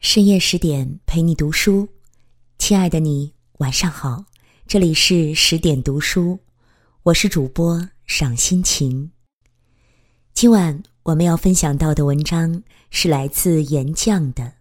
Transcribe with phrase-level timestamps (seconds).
[0.00, 1.86] 深夜十点陪你读书，
[2.58, 4.24] 亲爱的你晚上好，
[4.66, 6.40] 这里是十点读书，
[7.02, 9.12] 我是主播赏心情。
[10.32, 14.54] 今晚我们要分享到的文章是来自岩酱的。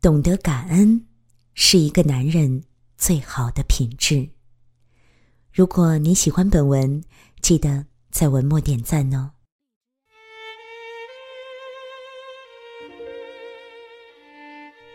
[0.00, 1.06] 懂得感恩
[1.54, 2.62] 是一个男人
[2.96, 4.30] 最好的品质。
[5.52, 7.02] 如果你喜欢本文，
[7.42, 9.32] 记得在文末点赞哦。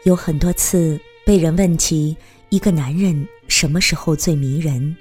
[0.03, 2.15] 有很多次被人问起
[2.47, 4.95] 一个男人什么时候最迷人，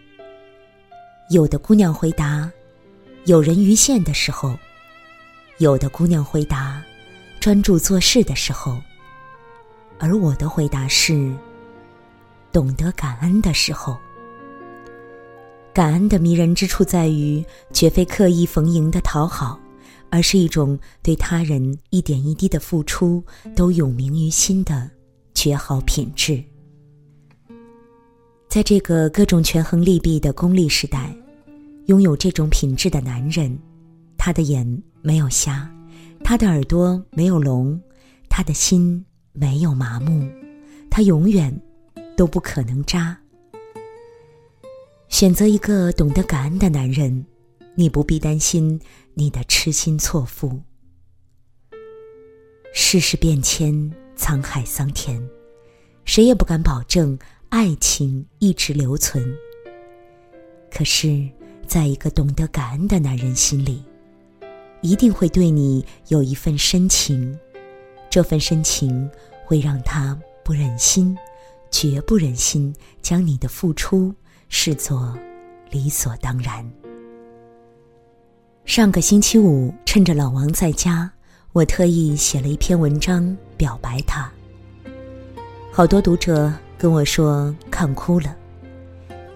[1.31, 2.51] 有的姑娘回答：
[3.25, 4.59] 有人鱼线的时候；
[5.59, 6.83] 有的姑娘回答：
[7.39, 8.77] 专注做事的时候。
[10.01, 11.33] 而我的回答是：
[12.51, 13.97] 懂得感恩的时候。
[15.73, 19.61] 感恩的迷人之处在于，绝非刻意逢迎的讨好。
[20.11, 23.23] 而是一种对他人一点一滴的付出
[23.55, 24.91] 都永铭于心的
[25.39, 26.43] 绝好品质。
[28.49, 31.15] 在这个各种权衡利弊的功利时代，
[31.87, 33.57] 拥有这种品质的男人，
[34.17, 34.67] 他的眼
[35.01, 35.73] 没有瞎，
[36.25, 37.81] 他的耳朵没有聋，
[38.29, 40.29] 他的心没有麻木，
[40.91, 41.57] 他永远
[42.17, 43.17] 都不可能渣。
[45.09, 47.25] 选择一个懂得感恩的男人。
[47.77, 48.81] 你不必担心
[49.15, 50.61] 你的痴心错付。
[52.75, 55.23] 世事变迁，沧海桑田，
[56.05, 57.17] 谁也不敢保证
[57.49, 59.25] 爱情一直留存。
[60.71, 61.27] 可是，
[61.67, 63.83] 在一个懂得感恩的男人心里，
[64.83, 67.39] 一定会对你有一份深情，
[68.11, 69.09] 这份深情
[69.47, 71.17] 会让他不忍心，
[71.71, 74.13] 绝不忍心将你的付出
[74.49, 75.17] 视作
[75.71, 76.69] 理所当然。
[78.65, 81.11] 上个星期五，趁着老王在家，
[81.53, 84.31] 我特意写了一篇文章表白他。
[85.71, 88.35] 好多读者跟我说看哭了，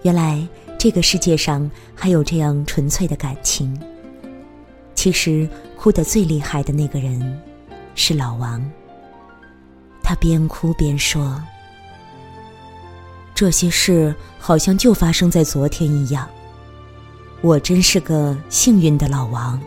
[0.01, 0.45] 原来
[0.79, 3.79] 这个世界上还有这样纯粹的感情。
[4.95, 5.47] 其实
[5.77, 7.41] 哭得最厉害的那个人
[7.93, 8.63] 是老王。
[10.01, 11.41] 他边哭边说
[13.35, 16.27] ：“这些事好像就发生在昨天一样。”
[17.41, 19.59] 我真是个幸运的老王。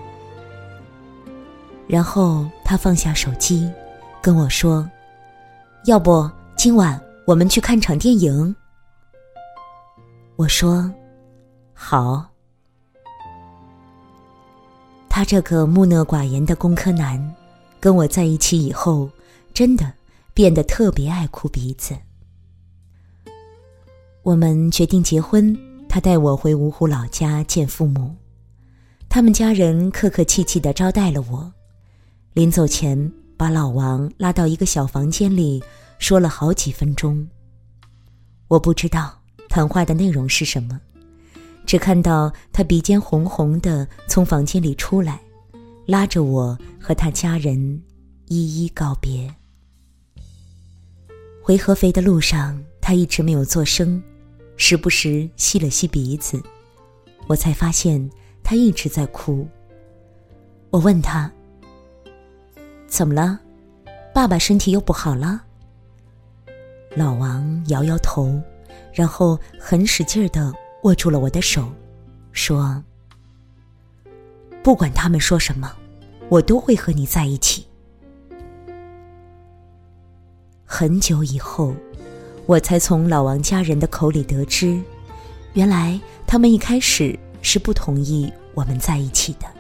[1.87, 3.71] 然后他放下手机，
[4.27, 4.91] 跟我说
[5.87, 8.57] ：“要不今晚我们去看场电影？”
[10.35, 10.93] 我说
[11.73, 12.29] ：“好。”
[15.09, 17.37] 他这个木讷寡言的工科男，
[17.79, 19.09] 跟我在一起以后，
[19.55, 19.93] 真的
[20.35, 21.97] 变得特别爱哭鼻子。
[24.25, 25.57] 我们决定结婚。
[25.89, 28.13] 他带我回芜湖老家见父母，
[29.09, 31.53] 他们家人客客气气的招待了我。
[32.33, 35.63] 临走前，把老王拉到一个小房间里，
[35.99, 37.27] 说了好几分钟。
[38.49, 40.81] 我不知道谈话的内容是什么，
[41.67, 45.21] 只看到他鼻尖红红的从房间里出来，
[45.87, 47.83] 拉着我和他家人
[48.29, 49.33] 一一告别。
[51.43, 54.03] 回合肥的路上，他一直没有作声。
[54.57, 56.43] 时不时吸了吸鼻子，
[57.27, 58.11] 我才发现
[58.43, 59.47] 他一直在哭。
[60.71, 61.31] 我问他
[62.97, 63.39] ：“怎么了？
[64.15, 65.43] 爸爸身体又不好了？”
[66.97, 68.41] 老王摇摇头，
[68.91, 70.51] 然后很使劲儿的
[70.85, 71.71] 握住了我的手，
[72.33, 72.83] 说
[74.65, 75.71] ：“不管他们说什么，
[76.31, 77.67] 我都会和你在一起。”
[80.65, 81.75] 很久以后。
[82.47, 84.81] 我才从老王家人的口里得知，
[85.55, 89.56] 原来他们一开始是不同意我们在一起的。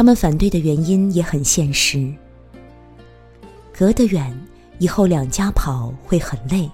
[0.00, 2.10] 他们反对的原因也很现实：
[3.70, 4.34] 隔得远，
[4.78, 6.66] 以后两家跑会很累；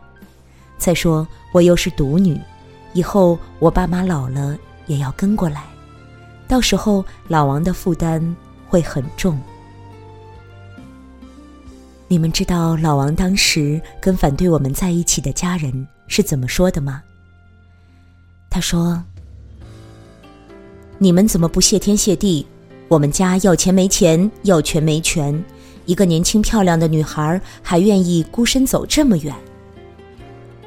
[0.78, 2.40] 再说我又是独女，
[2.92, 4.56] 以后我爸妈老了
[4.86, 5.64] 也要跟过来，
[6.46, 8.36] 到时候老王的负担
[8.68, 9.36] 会很重。
[12.06, 17.02] 你们知道老王当时跟反对我们在一起的家人是怎么说的吗？
[18.48, 19.02] 他说
[20.96, 22.46] ：“你们怎么不谢天谢地？
[22.88, 25.44] 我们家要钱没钱，要权没权，
[25.86, 29.34] 一个年轻漂亮的女孩还愿意孤身走这么远。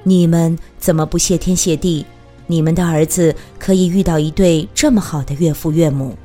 [0.03, 2.05] 你们怎么不谢天谢地？
[2.47, 6.17] 你们的儿子可以遇到一对这么好的岳父岳母，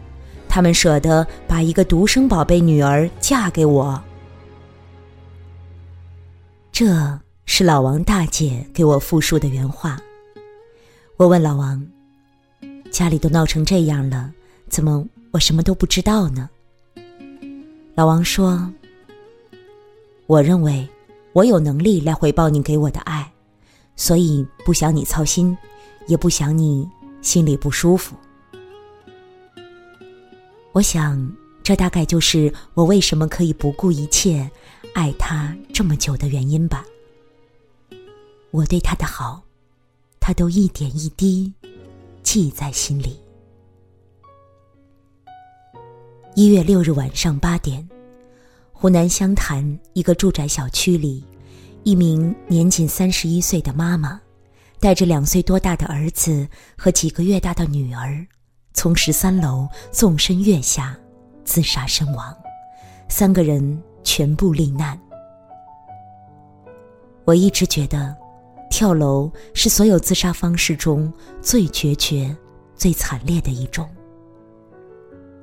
[0.49, 4.03] 他们舍得把一个独生宝贝女儿嫁给我。”
[6.73, 10.01] 这是老王大姐给我复述的原话。
[11.17, 11.87] 我问老王
[12.91, 14.33] ：“家里都闹成这样了，
[14.69, 16.49] 怎么我什么都不知道呢？”
[17.97, 18.73] 老王说
[20.27, 20.89] ：“我认为
[21.33, 23.29] 我有能力来回报你给我的爱，
[23.97, 25.57] 所以不想你操心，
[26.07, 26.89] 也不想你
[27.21, 28.15] 心里不舒服。
[30.71, 31.29] 我想，
[31.65, 34.49] 这大概就是我为什么可以不顾一切
[34.95, 36.85] 爱他这么久的原因吧。
[38.53, 39.43] 我对他的好，
[40.21, 41.53] 他都一点一滴
[42.23, 43.19] 记在心里。
[46.37, 47.89] 一月六日晚上八点，
[48.73, 51.25] 湖南湘潭一个住宅小区里，
[51.85, 54.21] 一名年仅三十一岁的妈妈，
[54.81, 56.45] 带着两岁多大的儿子
[56.77, 58.27] 和几个月大的女儿。
[58.73, 60.99] 从十三楼纵身跃下，
[61.45, 62.37] 自杀身亡，
[63.09, 65.01] 三个人全部罹难。
[67.25, 68.13] 我一直觉得，
[68.71, 72.37] 跳楼是所有自杀方式中最决绝、
[72.75, 73.89] 最惨烈的一种。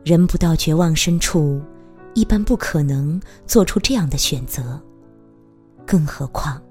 [0.04, 1.62] 人不到绝望深处，
[2.16, 4.82] 一般不可能做出这样的选择，
[5.86, 6.62] 更何况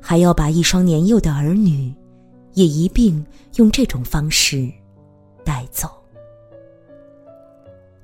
[0.00, 1.94] 还要把一双年幼的儿女
[2.52, 3.24] 也一并
[3.56, 4.70] 用这种方式
[5.42, 5.90] 带走。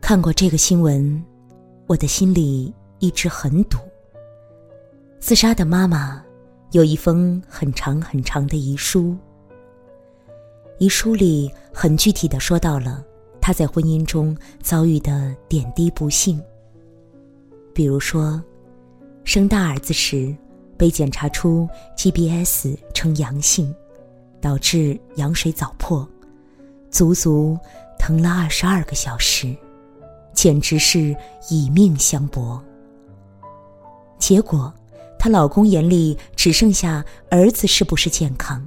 [0.01, 1.23] 看过这个新闻，
[1.87, 3.79] 我的心里一直很堵。
[5.21, 6.25] 自杀的妈妈
[6.73, 9.15] 有一封很长很长的遗书，
[10.79, 13.05] 遗书里很具体的说到了
[13.41, 16.41] 她在婚姻中遭遇的点滴不幸，
[17.75, 18.43] 比如说，
[19.25, 20.35] 生大儿子时
[20.77, 23.75] 被检查出 GBS 呈阳性，
[24.41, 26.09] 导致羊水早破，
[26.91, 27.59] 足足
[27.99, 29.57] 疼了二十二个小时。
[30.33, 31.15] 简直是
[31.51, 32.63] 以命相搏。
[34.17, 34.73] 结果，
[35.19, 38.67] 她老公眼里只剩下儿子是不是健康，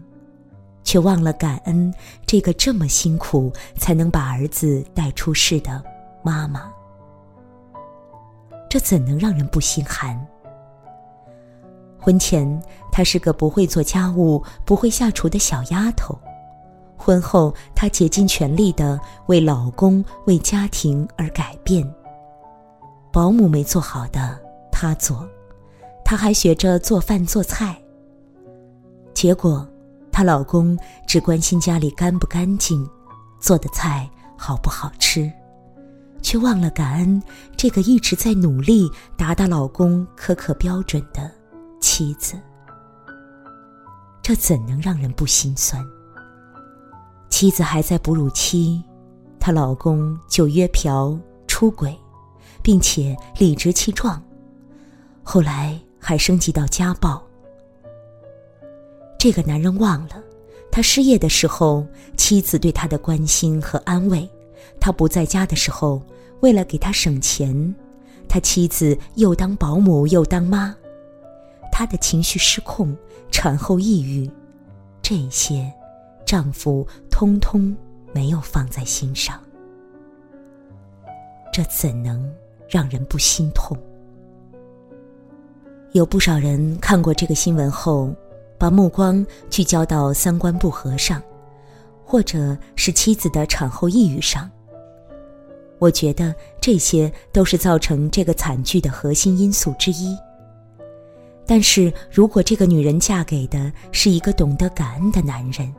[0.84, 1.94] 却忘了感恩
[2.26, 5.84] 这个这么辛苦才能把儿子带出世的
[6.22, 6.72] 妈妈。
[8.70, 10.20] 这怎能让人不心寒？
[12.00, 16.18] 婚前，她是个不会做家务、不会下厨的小丫头。
[16.98, 21.88] 婚后，她竭尽全力的为老公、为家庭而改变。
[23.12, 24.40] 保姆没做好的，
[24.72, 25.28] 她做，
[26.04, 27.78] 她还学着做饭做菜。
[29.14, 29.68] 结果，
[30.14, 30.78] 她老公
[31.08, 32.88] 只关心家里干不干净，
[33.40, 34.08] 做的菜
[34.38, 35.30] 好不好吃，
[36.22, 37.22] 却忘了感恩
[37.58, 38.88] 这个一直在努力
[39.18, 41.30] 达到老公苛刻标准的
[41.82, 42.40] 妻子。
[44.22, 45.84] 这怎能让人不心酸？
[47.30, 48.82] 妻子还在哺乳期，
[49.40, 51.18] 她老公就约嫖、
[51.48, 52.00] 出轨，
[52.62, 54.22] 并且理直气壮，
[55.24, 57.22] 后来还升级到家暴。
[59.24, 60.22] 这个男人忘了，
[60.70, 61.88] 他失业的时候，
[62.18, 64.28] 妻子对他的关心和安慰；
[64.82, 66.02] 他不在家的时候，
[66.42, 67.74] 为了给他省钱，
[68.28, 70.76] 他妻子又当保姆又当妈。
[71.72, 72.94] 他的情绪失控，
[73.32, 74.30] 产后抑郁，
[75.02, 75.72] 这些。
[76.26, 77.74] 丈夫通通
[78.12, 79.40] 没有放在心上，
[81.54, 82.30] 这怎能
[82.68, 83.78] 让人不心痛？
[85.94, 88.14] 有不少人看过这个新闻后，
[88.64, 91.22] 把目光聚焦到三观不合上，
[92.06, 94.50] 或者是妻子的产后抑郁上。
[95.80, 100.18] 我觉得这些都是造成这个惨剧的核心因素之一。
[101.46, 105.70] 但是如果这个女人嫁给的是一个懂得感恩的男人，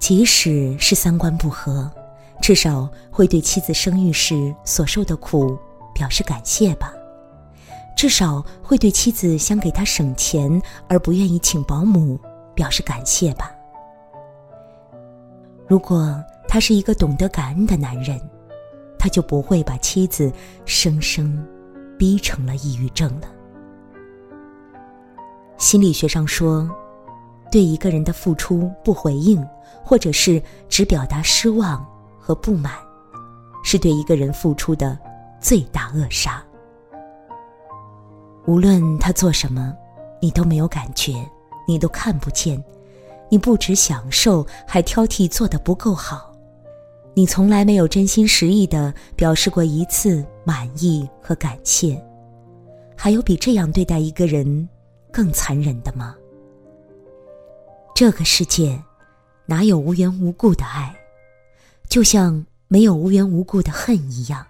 [0.00, 1.88] 即使是三观不合，
[2.42, 5.56] 至少会对妻子生育时所受的苦
[5.94, 6.92] 表示感谢吧。
[7.98, 12.16] 至少会对妻子想给他省钱而不愿意请保姆
[12.54, 13.50] 表示感谢吧。
[15.66, 18.16] 如果他是一个懂得感恩的男人，
[19.00, 20.32] 他就不会把妻子
[20.64, 21.44] 生生
[21.98, 23.26] 逼成了抑郁症了。
[25.56, 26.70] 心理学上说。
[27.50, 29.42] 对一个人的付出不回应，
[29.82, 31.82] 或者是只表达失望
[32.18, 32.74] 和不满，
[33.64, 34.98] 是对一个人付出的
[35.40, 36.44] 最大扼杀。
[38.48, 39.76] 无论他做什么，
[40.22, 41.12] 你都没有感觉，
[41.66, 42.58] 你都看不见，
[43.28, 46.32] 你不只享受，还挑剔做得不够好，
[47.12, 52.02] 你从来没有真心实意的表示过一次满意和感谢。
[52.96, 54.66] 还有比这样对待一个人
[55.12, 56.16] 更残忍的吗？
[57.94, 58.82] 这个世界，
[59.44, 60.96] 哪有无缘无故的爱？
[61.86, 64.42] 就像没有无缘无故的恨一样。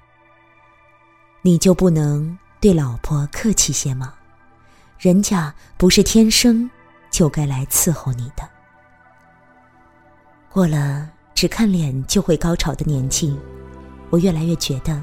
[1.43, 4.15] 你就不能对老婆客气些吗？
[4.99, 6.69] 人家不是天生
[7.09, 8.49] 就该来伺候你的。
[10.51, 13.39] 过了只看脸就会高潮的年纪，
[14.11, 15.01] 我越来越觉得，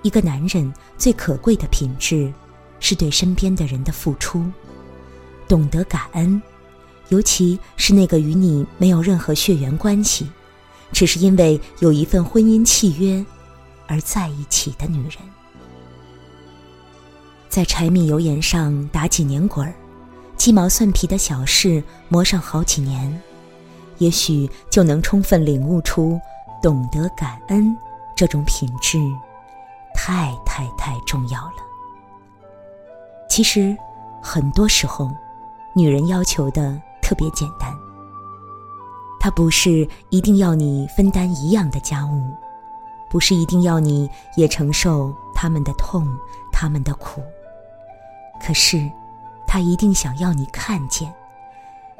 [0.00, 2.32] 一个男人最可贵的品质，
[2.80, 4.42] 是对身边的人的付出，
[5.46, 6.40] 懂得感恩，
[7.10, 10.30] 尤其是那个与你没有任何血缘关系，
[10.90, 13.22] 只是因为有一份婚姻契约
[13.86, 15.18] 而在一起的女人。
[17.54, 19.72] 在柴米油盐上打几年滚儿，
[20.36, 23.22] 鸡毛蒜皮的小事磨上好几年，
[23.98, 26.20] 也许就能充分领悟出
[26.60, 27.72] 懂得感恩
[28.16, 28.98] 这种品质，
[29.94, 31.62] 太太太重要了。
[33.30, 33.76] 其实，
[34.20, 35.08] 很多时候，
[35.76, 37.72] 女人要求的特别简单，
[39.20, 42.34] 她不是一定要你分担一样的家务，
[43.08, 46.04] 不是一定要你也承受他们的痛、
[46.52, 47.22] 他们的苦。
[48.40, 48.90] 可是，
[49.46, 51.12] 他一定想要你看见，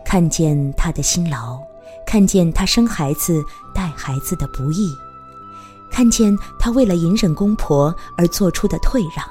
[0.05, 1.59] 看见他的辛劳，
[2.07, 3.43] 看见他生孩子、
[3.75, 4.95] 带孩子的不易，
[5.91, 9.27] 看见他为了隐忍公婆而做出的退让。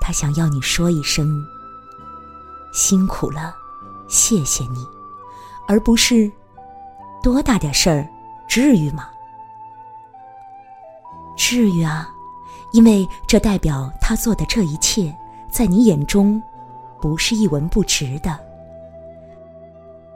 [0.00, 1.42] 他想要你说一声
[2.74, 3.54] “辛苦了，
[4.08, 4.86] 谢谢你”，
[5.66, 6.30] 而不是
[7.22, 8.06] “多大点事儿，
[8.46, 9.08] 至于吗？”
[11.34, 12.10] 至于啊，
[12.72, 15.16] 因为这代表他做的这一切。
[15.52, 16.42] 在你眼中，
[16.98, 18.38] 不是一文不值的。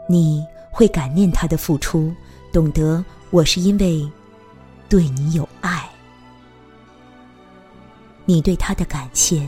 [0.08, 2.10] 你会感念他的付出，
[2.50, 4.10] 懂得我是因为
[4.88, 5.86] 对你有爱。
[8.24, 9.46] 你对他的感谢，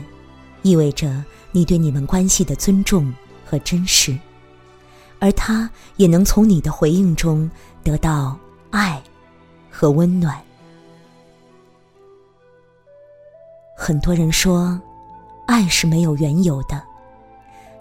[0.61, 3.11] 意味着你对你们关系的尊重
[3.43, 4.15] 和珍视，
[5.17, 7.49] 而他也能从你的回应中
[7.83, 8.37] 得到
[8.69, 9.01] 爱
[9.71, 10.39] 和温暖。
[13.75, 14.79] 很多人说。
[15.49, 16.79] 爱是没有缘由的，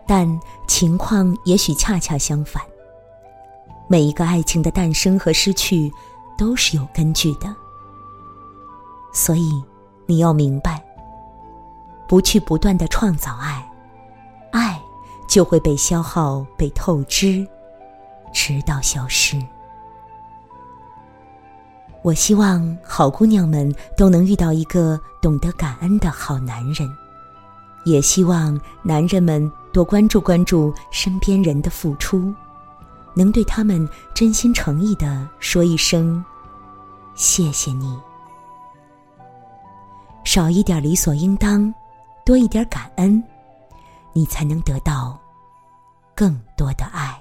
[0.06, 0.26] 但
[0.66, 2.62] 情况也许恰恰相反。
[3.86, 5.92] 每一个爱情的诞生和失去，
[6.38, 7.54] 都是有根据的。
[9.12, 9.62] 所以，
[10.06, 10.82] 你要明白，
[12.08, 13.70] 不去不断的创造爱，
[14.50, 14.80] 爱
[15.28, 17.46] 就会被消耗、被透支，
[18.32, 19.38] 直到消失。
[22.00, 26.88] 我希望好姑娘们都能遇到一个懂得感恩的好男人。
[27.84, 32.32] 也希望男人们多关注关注身边人的付出，
[33.14, 36.24] 能对他们真心诚意的说一声
[37.14, 37.98] “谢谢你”，
[40.24, 41.72] 少一点理所应当，
[42.24, 43.22] 多一点感恩，
[44.12, 45.18] 你才能得到
[46.14, 47.20] 更多的爱。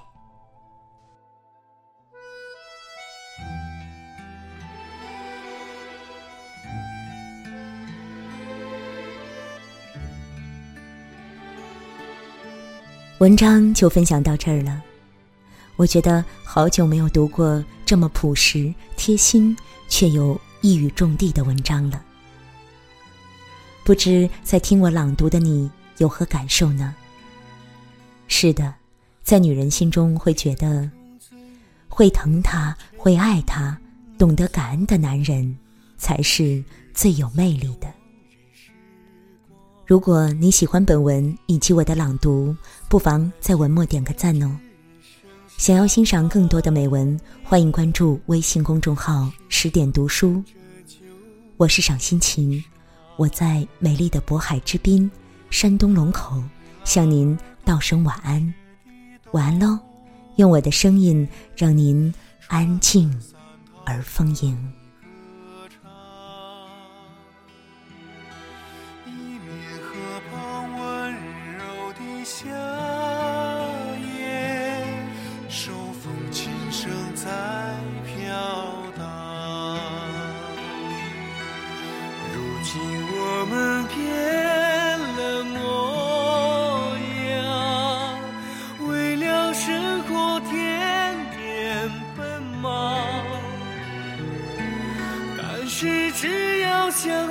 [13.20, 14.84] 文章就分享到这儿了。
[15.76, 19.58] 我觉得好久没有读过这么朴实、贴心
[19.90, 22.04] 却又一语中的的文章了。
[23.84, 26.94] 不知在听我朗读的你有何感受呢？
[28.28, 28.72] 是的，
[29.24, 30.88] 在女人心中会觉得，
[31.90, 33.76] 会疼她、会爱她、
[34.20, 35.58] 懂得感恩的男人，
[35.98, 37.92] 才是最有魅力的。
[39.88, 42.54] 如果你喜欢本文以及我的朗读，
[42.90, 44.54] 不妨在文末点个赞哦。
[45.56, 50.44] 想要欣赏更多的美文，欢迎关注微信公众号“十点读书”。
[51.56, 52.62] 我是赏心情，
[53.16, 55.10] 我在美丽的渤海之滨，
[55.50, 56.44] 山东龙口，
[56.84, 58.54] 向您道声晚安。
[59.32, 59.80] 晚安喽，
[60.36, 61.26] 用我的声音
[61.56, 62.14] 让您
[62.48, 63.10] 安静
[63.86, 64.77] 而丰盈。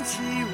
[0.07, 0.45] 起